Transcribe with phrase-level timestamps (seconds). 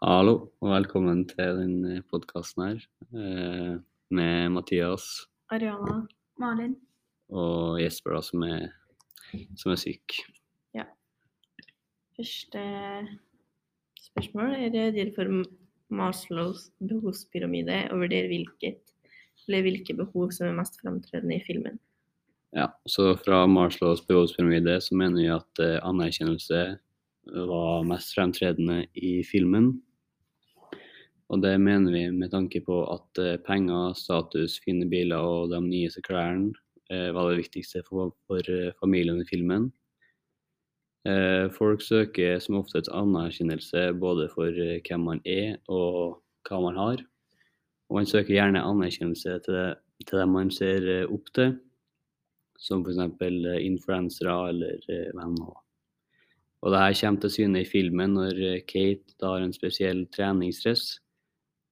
[0.00, 2.78] Hallo, og velkommen til denne podkasten her
[3.12, 3.72] eh,
[4.08, 6.06] med Mathias Ariana.
[6.40, 6.70] Malin.
[7.28, 8.62] og Jesper, da, som er,
[9.60, 10.14] som er syk.
[12.16, 12.62] Første
[14.06, 15.34] spørsmål er redegjør for
[15.92, 18.80] Maslows behovspyramide og vurder hvilket
[19.44, 21.76] eller hvilke behov som er mest framtredende i filmen.
[22.56, 26.64] Ja, så fra Maslows behovspyramide så mener vi at eh, anerkjennelse
[27.52, 29.74] var mest fremtredende i filmen.
[31.30, 35.60] Og det mener vi med tanke på at eh, penger, status, fine biler og de
[35.62, 36.50] nyeste klærne
[36.90, 39.70] eh, var det viktigste for, for eh, familien i filmen.
[41.56, 47.00] Folk søker som oftest anerkjennelse både for hvem man er og hva man har.
[47.88, 51.54] Og man søker gjerne anerkjennelse til, til dem man ser opp til,
[52.60, 53.00] som f.eks.
[53.64, 54.84] influensere eller
[55.16, 55.56] venner.
[56.60, 60.98] Og det her kommer til syne i filmen når Kate har en spesiell treningsdress.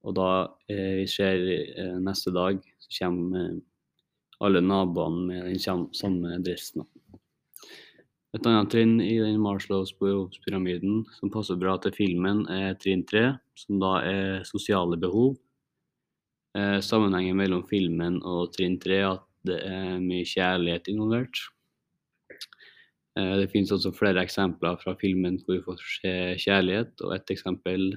[0.07, 0.29] Og da
[0.71, 3.57] eh, vi ser eh, neste dag, så kommer eh,
[4.39, 5.59] alle naboene med den
[5.95, 6.85] samme dressen.
[8.37, 13.33] Et annet trinn i den Marshalls behovspyramiden som passer bra til filmen, er trinn tre,
[13.57, 15.33] som da er sosiale behov.
[16.55, 21.47] Eh, sammenhengen mellom filmen og trinn tre er at det er mye kjærlighet involvert.
[23.19, 26.11] Det finnes også flere eksempler fra filmen hvor vi får se
[26.43, 27.87] kjærlighet, og et eksempel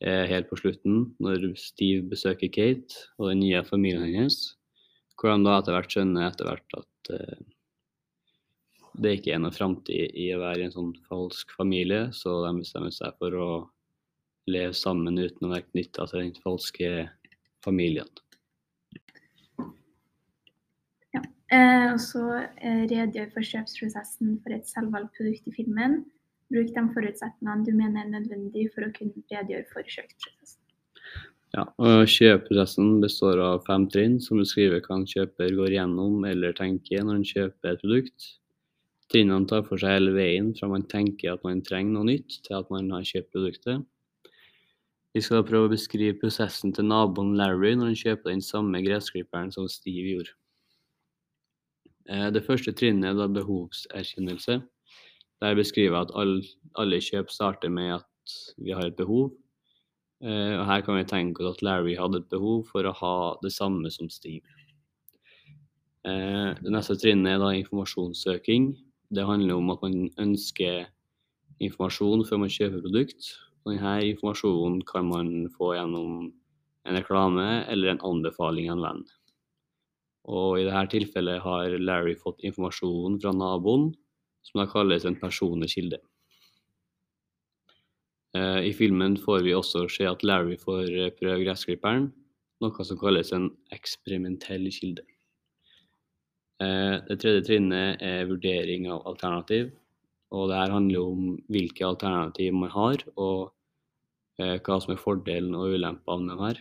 [0.00, 4.54] helt på slutten, når Steve besøker Kate og den nye familien hennes,
[5.18, 7.40] hvor han da etter hvert skjønner etter hvert at eh,
[8.98, 12.54] det ikke er noe framtid i å være i en sånn falsk familie, så de
[12.60, 13.50] bestemmer seg for å
[14.50, 16.90] leve sammen uten å være knytta til den falske
[17.64, 18.10] familien.
[21.48, 22.22] Eh, og så
[22.60, 26.02] eh, redegjør for kjøpsprosessen for et selvvalgt produkt i filmen.
[26.48, 30.62] Bruk de forutsetningene du mener er nødvendig for å kunne redegjøre for kjøpsprosessen.
[31.56, 36.56] Ja, og Kjøpsprosessen består av fem trinn som beskriver hva en kjøper går gjennom eller
[36.56, 38.26] tenker når en kjøper et produkt.
[39.08, 42.58] Trinnene tar for seg hele veien fra man tenker at man trenger noe nytt, til
[42.58, 43.86] at man har kjøpt produktet.
[45.16, 49.48] Vi skal prøve å beskrive prosessen til naboen Larry når han kjøper den samme gressklipperen
[49.54, 50.34] som Steve gjorde.
[52.08, 54.60] Eh, Det første trinnet er da behovserkjennelse.
[55.42, 56.40] Der beskriver jeg at all,
[56.76, 59.32] alle kjøp starter med at vi har et behov.
[60.22, 63.36] Eh, Og her kan vi tenke oss at Larry hadde et behov for å ha
[63.42, 64.42] det samme som Steve.
[66.04, 68.76] Eh, Det neste trinnet er da informasjonssøking.
[69.14, 70.88] Det handler om at man ønsker
[71.60, 73.38] informasjon før man kjøper produkt.
[73.64, 76.32] Og denne informasjonen kan man få gjennom
[76.86, 79.04] en reklame eller en anbefaling av en venn.
[80.28, 83.94] Og i dette tilfellet har Larry fått informasjon fra naboen,
[84.46, 86.00] som da kalles en personlig kilde.
[88.36, 92.10] Eh, I filmen får vi også se at Larry får eh, prøve gressklipperen,
[92.62, 95.04] noe som kalles en eksperimentell kilde.
[96.60, 99.70] Eh, Det tredje trinnet er vurdering av alternativ.
[100.30, 103.54] Og det her handler om hvilke alternativ man har, og
[104.38, 106.58] hva som er fordelen og ulempene med her.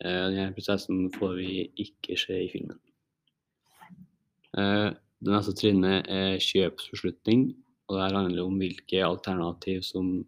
[0.00, 1.50] Denne prosessen får vi
[1.84, 2.80] ikke se i filmen.
[5.20, 7.50] Det neste trinnet er kjøpsbeslutning.
[7.90, 10.20] Og det handler om hvilke alternativ som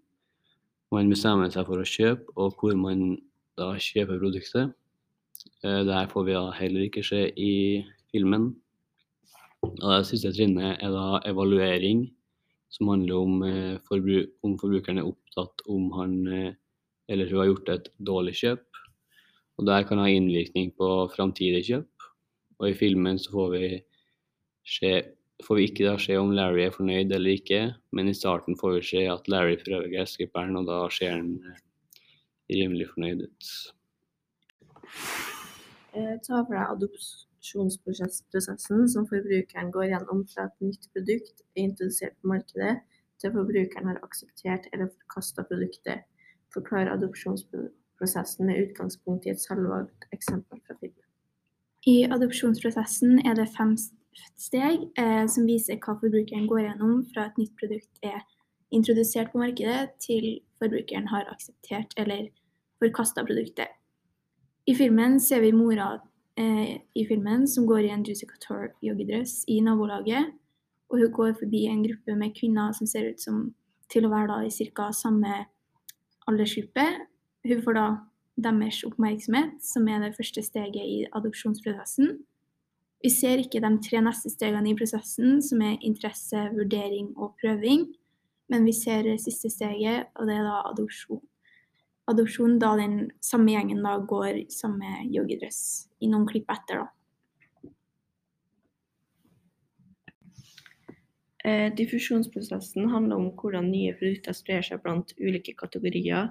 [0.93, 3.15] man bestemmer seg for å kjøpe, og hvor man
[3.57, 4.75] da kjøper produktet.
[5.65, 8.55] Eh, Det får vi da heller ikke se i filmen.
[9.63, 12.11] Og det siste trinnet er da evaluering,
[12.69, 13.79] som handler om, eh,
[14.43, 16.53] om forbrukeren er opptatt om han eh,
[17.09, 18.65] eller hun har gjort et dårlig kjøp.
[19.59, 22.07] Og det kan ha innvirkning på framtidige kjøp.
[22.61, 23.83] Og i filmen så får vi,
[24.65, 25.03] se,
[25.47, 27.61] får vi ikke da se om Larry er fornøyd eller ikke,
[27.93, 31.61] men i starten får vi se at Larry prøver gressklipperen, og da ser han eh,
[32.53, 33.43] rimelig fornøyd ut.
[35.93, 42.17] Eh, Ta for deg adopsjonsprosessen som forbrukeren går gjennom fra et nytt produkt er introdusert
[42.21, 42.75] på markedet,
[43.23, 45.99] til forbrukeren har akseptert eller forkasta produktet.
[46.55, 51.07] Forklar adopsjonsprosessen med utgangspunkt i et selvvalgt eksempel fra filmen.
[51.87, 53.77] I adopsjonsprosessen er det fem
[54.39, 58.23] steg eh, som viser hva forbrukeren går gjennom fra et nytt produkt er
[58.73, 62.31] introdusert på markedet, til forbrukeren har akseptert eller
[62.83, 63.69] forkasta produktet.
[64.67, 65.97] I filmen ser vi mora
[66.39, 70.33] eh, i filmen som går i en Juicy Couture joggedress i nabolaget.
[70.93, 73.51] Og hun går forbi en gruppe med kvinner som ser ut som
[73.93, 74.91] til å være da i ca.
[74.93, 75.45] samme
[76.29, 76.87] aldersgruppe.
[77.49, 77.87] Hun får da
[78.43, 82.23] deres oppmerksomhet, som er det første steget i adopsjonsprosessen.
[83.03, 87.91] Vi ser ikke de tre neste stegene i prosessen, som er interesse, vurdering og prøving.
[88.53, 91.23] men vi ser siste steget, og det er da adopsjon.
[92.11, 96.91] Adopsjon da den samme gjengen da går i samme joggedress i noen klipp etter, da.
[101.45, 106.29] Eh, diffusjonsprosessen handler om hvordan nye produkter sprer seg blant ulike kategorier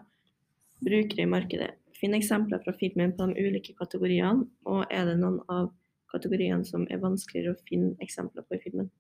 [0.86, 1.74] brukere i markedet.
[1.98, 5.74] Finn eksempler fra filmen på de ulike kategoriene, og er det noen av
[6.12, 8.92] kategoriene som er vanskeligere å finne eksempler på i filmen?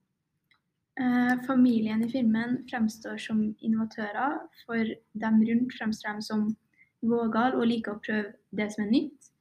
[1.00, 6.48] Eh, familien i filmen fremstår som innovatører, for dem rundt fremstår de som
[7.02, 9.32] vågale og liker å prøve det som er nytt.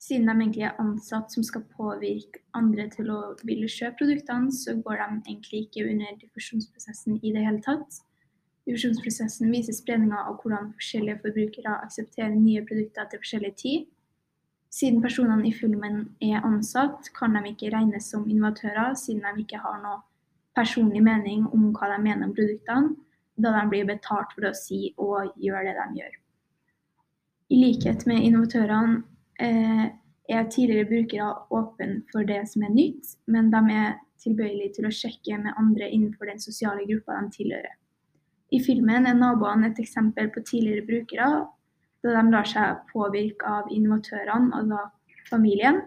[0.00, 4.74] Siden de egentlig er ansatt som skal påvirke andre til å ville kjøpe produktene, så
[4.80, 8.00] går de egentlig ikke under diffusjonsprosessen i det hele tatt.
[8.68, 13.88] Diffusjonsprosessen viser spredninga av hvordan forskjellige forbrukere aksepterer nye produkter til forskjellig tid.
[14.70, 19.58] Siden personene i filmen er ansatt, kan de ikke regnes som innovatører, siden de ikke
[19.58, 19.98] har noe
[20.54, 22.94] personlig mening om hva de mener om produktene,
[23.40, 26.14] da de blir betalt for å si og gjøre det de gjør.
[27.50, 29.00] I likhet med innovatørene
[29.42, 29.86] eh,
[30.30, 34.94] er tidligere brukere åpne for det som er nytt, men de er tilbøyelige til å
[34.94, 37.74] sjekke med andre innenfor den sosiale gruppa de tilhører.
[38.54, 41.30] I filmen er naboene et eksempel på tidligere brukere,
[42.02, 44.86] da de lar seg påvirke av innovatørene, altså
[45.30, 45.82] familien.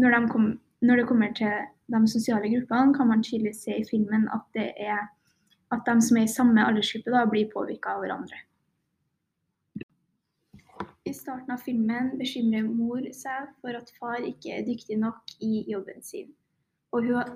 [0.00, 4.28] Når, kom, når det kommer til de sosiale gruppene, kan man tydelig se i filmen
[4.32, 5.02] at det er
[5.72, 8.40] at de som er i samme aldersgruppe, da, blir påvirka av hverandre.
[11.08, 15.64] I starten av filmen bekymrer mor seg for at far ikke er dyktig nok i
[15.70, 16.28] jobben sin,
[16.92, 17.32] og hun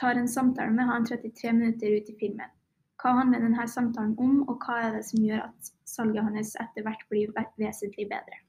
[0.00, 2.54] tar en samtale med han 33 minutter ut i filmen.
[3.02, 6.86] Hva handler denne samtalen om, og hva er det som gjør at salget hans etter
[6.86, 8.40] hvert blir vesentlig bedre?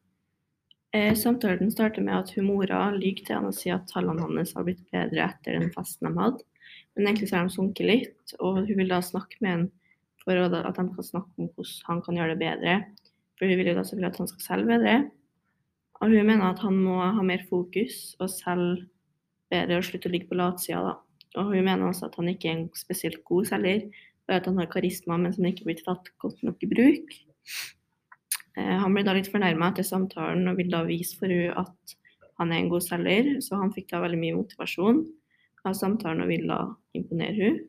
[0.93, 4.65] Eh, samtalen starter med at humora lyver til han og sier at tallene hans har
[4.67, 6.43] blitt bedre etter den festen de hadde.
[6.95, 9.69] Men egentlig så har de sunket litt, og hun vil da snakke med han
[10.21, 12.75] for at de kan snakke om hvordan han kan gjøre det bedre.
[13.39, 14.97] For hun vil jo da selvfølgelig at han skal selge bedre.
[16.01, 18.85] Og hun mener at han må ha mer fokus og selge
[19.51, 20.93] bedre og slutte å ligge på latsida, da.
[21.39, 23.85] Og hun mener også at han ikke er en spesielt god selger,
[24.27, 27.13] bare at han har karisma, men som ikke blir tatt godt nok i bruk.
[28.57, 31.97] Eh, han blir da litt fornærma etter samtalen og vil da vise for henne at
[32.41, 35.03] han er en god selger, så han fikk da veldig mye motivasjon
[35.67, 36.63] av samtalen og vil da
[36.97, 37.67] imponere henne.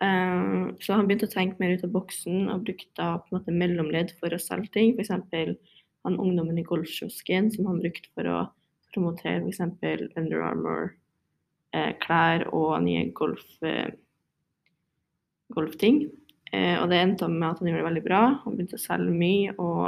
[0.00, 3.36] Uh, så han begynte å tenke mer ut av boksen og brukte da på en
[3.36, 4.94] måte mellomledd for å selge ting.
[4.96, 5.10] F.eks.
[6.06, 8.38] han ungdommen i golfkiosken som han brukte for å
[8.94, 9.60] promotere f.eks.
[10.16, 10.94] Under Armour,
[11.76, 11.92] eh,
[12.48, 13.92] og nye golf, eh,
[15.52, 16.06] golfting.
[16.50, 18.22] Eh, og det endte med at han gjorde det veldig bra.
[18.44, 19.86] Han begynte å selge mye og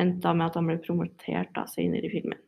[0.00, 2.40] endte med at han ble promotert da, senere i filmen.